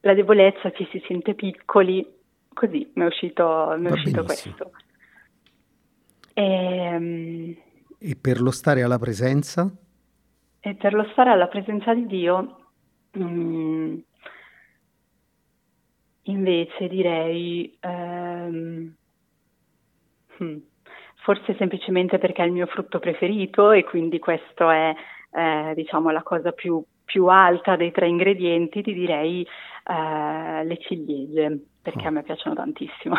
la 0.00 0.14
debolezza 0.14 0.70
ci 0.72 0.86
si 0.90 1.02
sente 1.06 1.34
piccoli, 1.34 2.06
così 2.52 2.90
mi 2.94 3.02
è 3.02 3.06
uscito, 3.06 3.74
mi 3.78 3.88
è 3.88 3.92
uscito 3.92 4.24
questo. 4.24 4.70
E, 6.34 6.96
um, 6.96 7.56
e 7.98 8.16
per 8.16 8.40
lo 8.40 8.50
stare 8.50 8.82
alla 8.82 8.98
presenza? 8.98 9.70
E 10.60 10.74
per 10.74 10.94
lo 10.94 11.06
stare 11.12 11.30
alla 11.30 11.48
presenza 11.48 11.92
di 11.92 12.06
Dio, 12.06 12.56
um, 13.12 14.02
invece 16.22 16.88
direi... 16.88 17.76
Um, 17.82 18.94
hmm 20.38 20.58
forse 21.22 21.54
semplicemente 21.56 22.18
perché 22.18 22.42
è 22.42 22.46
il 22.46 22.52
mio 22.52 22.66
frutto 22.66 22.98
preferito 22.98 23.70
e 23.70 23.84
quindi 23.84 24.18
questo 24.18 24.70
è 24.70 24.94
eh, 25.32 25.72
diciamo 25.74 26.10
la 26.10 26.22
cosa 26.22 26.52
più, 26.52 26.82
più, 27.04 27.26
alta 27.26 27.76
dei 27.76 27.90
tre 27.90 28.08
ingredienti, 28.08 28.82
ti 28.82 28.92
direi 28.92 29.42
eh, 29.42 30.64
le 30.64 30.78
ciliegie 30.78 31.58
perché 31.82 32.04
oh. 32.04 32.08
a 32.08 32.10
me 32.10 32.22
piacciono 32.22 32.54
tantissimo. 32.54 33.16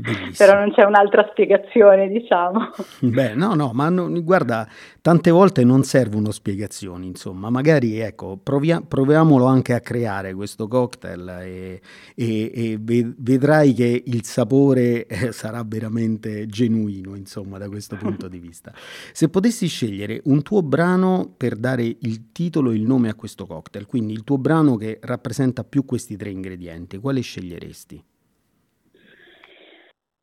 Però 0.36 0.58
non 0.58 0.72
c'è 0.72 0.84
un'altra 0.84 1.28
spiegazione, 1.30 2.08
diciamo. 2.08 2.70
Beh, 3.00 3.34
no, 3.34 3.54
no, 3.54 3.72
ma 3.74 3.90
no, 3.90 4.10
guarda, 4.22 4.66
tante 5.02 5.30
volte 5.30 5.62
non 5.64 5.82
servono 5.82 6.30
spiegazioni, 6.30 7.06
insomma, 7.06 7.50
magari 7.50 7.98
ecco, 7.98 8.38
provia- 8.42 8.80
proviamolo 8.80 9.44
anche 9.44 9.74
a 9.74 9.80
creare 9.80 10.32
questo 10.32 10.66
cocktail 10.68 11.28
e, 11.42 11.80
e, 12.14 12.50
e 12.54 12.78
vedrai 12.80 13.74
che 13.74 14.02
il 14.06 14.24
sapore 14.24 15.06
eh, 15.06 15.32
sarà 15.32 15.62
veramente 15.66 16.46
genuino, 16.46 17.14
insomma, 17.14 17.58
da 17.58 17.68
questo 17.68 17.96
punto 17.96 18.28
di 18.28 18.38
vista. 18.38 18.72
Se 19.12 19.28
potessi 19.28 19.66
scegliere 19.66 20.22
un 20.24 20.42
tuo 20.42 20.62
brano 20.62 21.30
per 21.36 21.56
dare 21.56 21.84
il 21.84 22.32
titolo 22.32 22.70
e 22.70 22.76
il 22.76 22.82
nome 22.82 23.10
a 23.10 23.14
questo 23.14 23.44
cocktail, 23.44 23.84
quindi 23.84 24.14
il 24.14 24.24
tuo 24.24 24.38
brano 24.38 24.76
che 24.76 24.98
rappresenta 25.02 25.64
più 25.64 25.84
questi 25.84 26.16
tre 26.16 26.30
ingredienti, 26.30 26.98
quale 26.98 27.20
sceglieresti? 27.20 27.89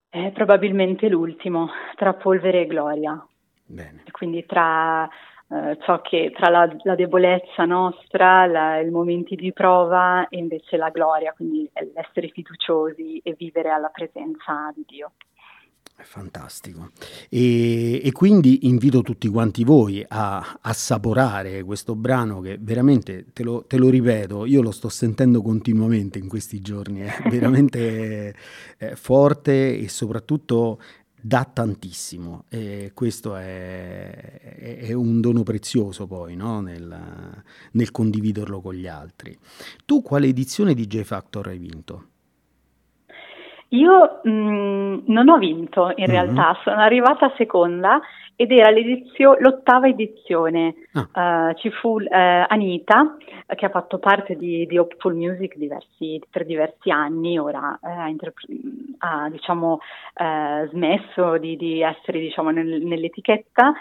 È 0.10 0.32
probabilmente 0.32 1.10
l'ultimo, 1.10 1.70
tra 1.96 2.14
polvere 2.14 2.62
e 2.62 2.68
gloria. 2.68 3.26
Bene. 3.66 4.04
Quindi 4.12 4.46
tra 4.46 5.08
eh, 5.50 5.78
ciò 5.82 6.02
che 6.02 6.34
tra 6.36 6.50
la, 6.50 6.70
la 6.84 6.96
debolezza 6.96 7.66
nostra, 7.66 8.46
la, 8.46 8.80
i 8.80 8.90
momenti 8.90 9.36
di 9.36 9.54
prova 9.54 10.28
e 10.30 10.38
invece 10.38 10.78
la 10.78 10.90
gloria, 10.90 11.34
quindi 11.34 11.70
l'essere 11.94 12.30
fiduciosi 12.30 13.20
e 13.24 13.34
vivere 13.38 13.70
alla 13.70 13.90
presenza 13.90 14.72
di 14.76 14.84
Dio. 14.86 15.12
È 15.96 16.04
fantastico. 16.04 16.92
E, 17.30 18.02
e, 18.04 18.12
quindi 18.12 18.68
invito 18.68 19.02
tutti 19.02 19.28
quanti 19.28 19.64
voi 19.64 20.04
a 20.08 20.60
assaporare 20.62 21.64
questo 21.64 21.96
brano 21.96 22.40
che 22.40 22.58
veramente, 22.60 23.26
te 23.34 23.44
lo, 23.44 23.66
te 23.66 23.78
lo, 23.78 23.90
ripeto, 23.90 24.46
io 24.46 24.62
lo 24.62 24.72
sto 24.72 24.90
sentendo 24.90 25.42
continuamente 25.42 26.20
in 26.20 26.28
questi 26.28 26.62
giorni, 26.62 27.00
è 27.00 27.12
veramente 27.30 28.36
è 28.78 28.94
forte 28.94 29.78
e 29.78 29.90
soprattutto 29.90 30.80
dà 31.20 31.50
tantissimo 31.52 32.46
e 32.48 32.92
questo 32.94 33.36
è, 33.36 34.80
è 34.80 34.94
un 34.94 35.20
dono 35.20 35.44
prezioso 35.44 36.06
poi 36.06 36.36
no? 36.36 36.62
nel, 36.62 37.44
nel 37.72 37.92
condividerlo 37.92 38.62
con 38.62 38.76
gli 38.76 38.88
altri. 38.88 39.38
Tu 39.86 40.02
quale 40.02 40.28
edizione 40.28 40.74
di 40.74 40.86
J 40.88 41.02
Factor 41.02 41.48
hai 41.48 41.58
vinto? 41.58 42.10
Io 43.70 44.20
mh, 44.24 44.30
mm, 44.30 44.98
non 45.08 45.30
ho 45.30 45.38
vinto 45.38 45.92
in 45.96 46.06
mm-hmm. 46.06 46.10
realtà, 46.10 46.58
sono 46.64 46.78
arrivata 46.78 47.34
seconda 47.36 48.00
ed 48.36 48.52
era 48.52 48.70
l'ottava 48.70 49.88
edizione. 49.88 50.76
Ah. 50.94 51.50
Uh, 51.50 51.54
ci 51.56 51.72
fu 51.72 52.00
uh, 52.00 52.08
Anita, 52.10 53.18
che 53.56 53.66
ha 53.66 53.70
fatto 53.70 53.98
parte 53.98 54.36
di, 54.36 54.66
di 54.68 54.78
Hopeful 54.78 55.16
Music 55.16 55.58
diversi, 55.58 56.22
per 56.30 56.46
diversi 56.46 56.92
anni, 56.92 57.40
ora 57.40 57.78
uh, 57.82 58.08
interp- 58.08 58.46
ha 59.00 59.28
diciamo, 59.30 59.80
smesso 60.70 61.38
di, 61.38 61.58
di 61.58 61.82
essere 61.82 62.20
diciamo, 62.20 62.52
nel, 62.52 62.82
nell'etichetta. 62.84 63.74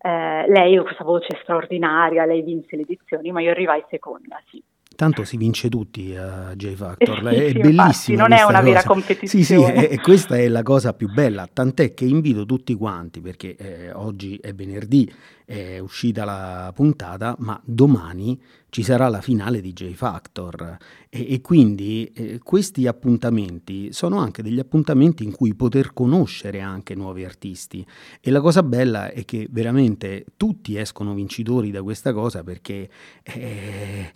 lei 0.00 0.76
ha 0.76 0.82
questa 0.82 1.04
voce 1.04 1.38
straordinaria, 1.42 2.24
lei 2.24 2.42
vinse 2.42 2.76
le 2.76 2.82
edizioni, 2.82 3.32
ma 3.32 3.40
io 3.40 3.50
arrivai 3.50 3.84
seconda, 3.88 4.40
sì. 4.46 4.62
Tanto 4.94 5.24
si 5.24 5.36
vince 5.36 5.68
tutti 5.68 6.14
a 6.16 6.54
J 6.54 6.74
Factor, 6.74 7.22
è 7.24 7.50
sì, 7.50 7.58
bellissimo. 7.58 8.18
non 8.18 8.32
è 8.32 8.42
una 8.42 8.58
cosa. 8.58 8.62
vera 8.62 8.82
competizione. 8.84 9.44
Sì, 9.44 9.54
sì, 9.54 9.86
e 9.86 10.00
questa 10.00 10.36
è 10.36 10.48
la 10.48 10.62
cosa 10.62 10.92
più 10.92 11.10
bella, 11.12 11.48
tant'è 11.52 11.94
che 11.94 12.04
invito 12.04 12.44
tutti 12.46 12.74
quanti, 12.74 13.20
perché 13.20 13.56
eh, 13.56 13.92
oggi 13.92 14.36
è 14.36 14.54
venerdì, 14.54 15.12
è 15.44 15.78
uscita 15.78 16.24
la 16.24 16.72
puntata, 16.74 17.34
ma 17.38 17.60
domani 17.64 18.40
ci 18.74 18.82
sarà 18.82 19.06
la 19.06 19.20
finale 19.20 19.60
di 19.60 19.72
J 19.72 19.92
Factor 19.92 20.76
e, 21.08 21.34
e 21.34 21.40
quindi 21.40 22.10
eh, 22.12 22.40
questi 22.42 22.88
appuntamenti 22.88 23.92
sono 23.92 24.18
anche 24.18 24.42
degli 24.42 24.58
appuntamenti 24.58 25.22
in 25.22 25.30
cui 25.30 25.54
poter 25.54 25.92
conoscere 25.92 26.60
anche 26.60 26.96
nuovi 26.96 27.24
artisti 27.24 27.86
e 28.20 28.30
la 28.32 28.40
cosa 28.40 28.64
bella 28.64 29.12
è 29.12 29.24
che 29.24 29.46
veramente 29.48 30.24
tutti 30.36 30.76
escono 30.76 31.14
vincitori 31.14 31.70
da 31.70 31.84
questa 31.84 32.12
cosa 32.12 32.42
perché... 32.42 32.88
Eh, 33.22 34.12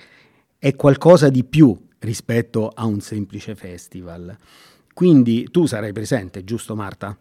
è 0.60 0.74
qualcosa 0.74 1.30
di 1.30 1.44
più 1.44 1.72
rispetto 2.00 2.70
a 2.74 2.84
un 2.84 2.98
semplice 2.98 3.54
festival. 3.54 4.36
Quindi 4.92 5.44
tu 5.50 5.66
sarai 5.66 5.92
presente, 5.92 6.42
giusto 6.42 6.74
Marta? 6.74 7.16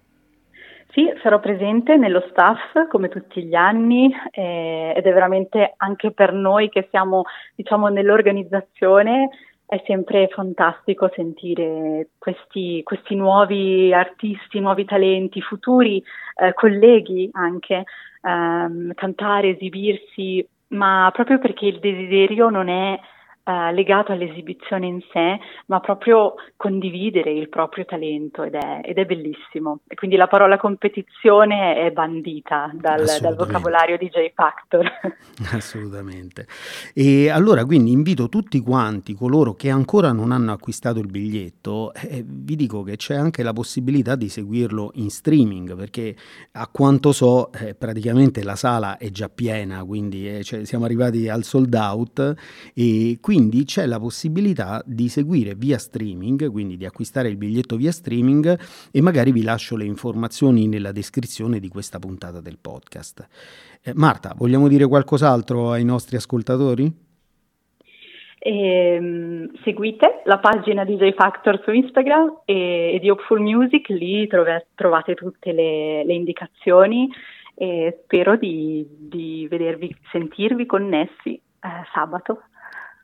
Sì, 0.89 1.07
sarò 1.21 1.39
presente 1.39 1.95
nello 1.97 2.25
staff 2.31 2.87
come 2.89 3.09
tutti 3.09 3.43
gli 3.43 3.53
anni 3.53 4.11
eh, 4.31 4.93
ed 4.95 5.05
è 5.05 5.13
veramente 5.13 5.75
anche 5.77 6.09
per 6.11 6.33
noi 6.33 6.69
che 6.69 6.87
siamo 6.89 7.25
diciamo, 7.53 7.89
nell'organizzazione 7.89 9.29
è 9.67 9.83
sempre 9.85 10.27
fantastico 10.29 11.11
sentire 11.13 12.07
questi, 12.17 12.81
questi 12.83 13.13
nuovi 13.13 13.93
artisti, 13.93 14.59
nuovi 14.59 14.85
talenti, 14.85 15.41
futuri 15.41 16.01
eh, 16.37 16.53
colleghi 16.53 17.29
anche 17.33 17.83
ehm, 18.23 18.93
cantare, 18.95 19.49
esibirsi, 19.49 20.47
ma 20.69 21.11
proprio 21.13 21.37
perché 21.37 21.67
il 21.67 21.79
desiderio 21.79 22.49
non 22.49 22.69
è 22.69 22.99
eh, 23.47 23.71
legato 23.71 24.11
all'esibizione 24.11 24.87
in 24.87 24.99
sé, 25.13 25.39
ma 25.67 25.79
proprio 25.79 26.33
condividere 26.57 27.31
il 27.31 27.47
proprio 27.47 27.85
talento 27.85 28.43
ed 28.43 28.55
è, 28.55 28.81
ed 28.83 28.97
è 28.97 29.05
bellissimo. 29.05 29.79
E 29.87 29.95
quindi 29.95 30.17
la 30.17 30.27
parola 30.27 30.57
competizione 30.57 31.77
è 31.77 31.91
bandita 31.91 32.69
dal, 32.73 33.05
dal 33.21 33.37
vocabolario 33.37 33.97
di 33.97 34.09
J 34.09 34.33
Factor. 34.33 34.91
Assolutamente. 35.55 36.45
E 36.93 37.29
allora 37.29 37.63
quindi 37.63 37.93
invito 37.93 38.27
tutti 38.27 38.59
quanti, 38.59 39.13
coloro 39.13 39.53
che 39.53 39.69
ancora 39.69 40.11
non 40.11 40.33
hanno 40.33 40.51
acquistato 40.51 40.99
il 40.99 41.07
biglietto, 41.07 41.93
eh, 41.93 42.25
vi 42.27 42.57
dico 42.57 42.83
che 42.83 42.97
c'è 42.97 43.15
anche 43.15 43.43
la 43.43 43.53
possibilità 43.53 44.17
di 44.17 44.27
seguirlo 44.27 44.91
in 44.95 45.09
streaming, 45.09 45.73
perché 45.73 46.13
a 46.51 46.67
quanto 46.67 47.13
so 47.13 47.53
eh, 47.53 47.75
praticamente 47.75 48.43
la 48.43 48.57
sala 48.57 48.97
è 48.97 49.09
già 49.09 49.29
piena, 49.29 49.85
quindi 49.85 50.37
eh, 50.37 50.43
cioè, 50.43 50.65
siamo 50.65 50.83
arrivati 50.83 51.29
al 51.29 51.45
sold 51.45 51.73
out 51.73 52.35
e 52.73 53.19
quindi 53.21 53.35
quindi 53.37 53.65
c'è 53.65 53.85
la 53.85 53.99
possibilità 53.99 54.81
di 54.83 55.09
seguire 55.09 55.53
via 55.53 55.77
streaming, 55.77 56.49
quindi 56.49 56.75
di 56.75 56.85
acquistare 56.85 57.27
il 57.27 57.37
biglietto 57.37 57.75
via 57.75 57.91
streaming 57.91 58.57
e 58.91 58.99
magari 58.99 59.31
vi 59.31 59.43
lascio 59.43 59.75
le 59.75 59.85
informazioni 59.85 60.67
nella 60.67 60.91
descrizione 60.91 61.59
di 61.59 61.67
questa 61.67 61.99
puntata 61.99 62.41
del 62.41 62.57
podcast. 62.59 63.27
Eh, 63.83 63.91
Marta, 63.93 64.33
vogliamo 64.35 64.67
dire 64.67 64.87
qualcos'altro 64.87 65.69
ai 65.69 65.85
nostri 65.85 66.15
ascoltatori? 66.15 66.91
E, 68.39 69.49
seguite 69.63 70.21
la 70.25 70.39
pagina 70.39 70.83
DJ 70.83 71.13
Factor 71.13 71.61
su 71.63 71.71
Instagram 71.71 72.41
e, 72.43 72.95
e 72.95 72.99
di 72.99 73.07
Hopeful 73.11 73.39
Music, 73.39 73.89
lì 73.89 74.25
trove, 74.25 74.65
trovate 74.73 75.13
tutte 75.13 75.51
le, 75.51 76.03
le 76.03 76.13
indicazioni 76.15 77.07
e 77.53 77.99
spero 78.01 78.35
di, 78.35 78.83
di 78.89 79.47
vedervi, 79.47 79.95
sentirvi 80.11 80.65
connessi 80.65 81.35
eh, 81.35 81.69
sabato. 81.93 82.41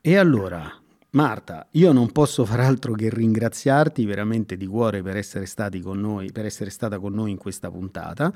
E 0.06 0.18
allora, 0.18 0.70
Marta, 1.12 1.66
io 1.70 1.90
non 1.90 2.12
posso 2.12 2.44
far 2.44 2.60
altro 2.60 2.92
che 2.92 3.08
ringraziarti 3.08 4.04
veramente 4.04 4.58
di 4.58 4.66
cuore 4.66 5.00
per 5.00 5.16
essere, 5.16 5.46
stati 5.46 5.80
con 5.80 5.98
noi, 5.98 6.30
per 6.30 6.44
essere 6.44 6.68
stata 6.68 6.98
con 6.98 7.14
noi 7.14 7.30
in 7.30 7.38
questa 7.38 7.70
puntata. 7.70 8.30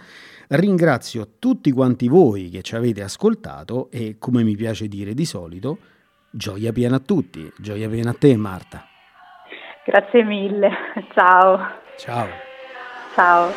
Ringrazio 0.48 1.32
tutti 1.38 1.70
quanti 1.70 2.08
voi 2.08 2.48
che 2.48 2.62
ci 2.62 2.74
avete 2.74 3.02
ascoltato 3.02 3.90
e, 3.90 4.16
come 4.18 4.44
mi 4.44 4.56
piace 4.56 4.88
dire 4.88 5.12
di 5.12 5.26
solito, 5.26 5.76
gioia 6.30 6.72
piena 6.72 6.96
a 6.96 7.00
tutti, 7.00 7.52
gioia 7.58 7.90
piena 7.90 8.12
a 8.12 8.16
te 8.18 8.34
Marta. 8.34 8.86
Grazie 9.84 10.24
mille, 10.24 10.70
ciao. 11.12 11.58
Ciao. 11.98 12.28
Ciao. 13.14 13.52